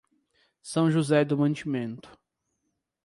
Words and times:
São 0.63 0.89
José 0.89 1.23
do 1.23 1.37
Mantimento 1.37 2.09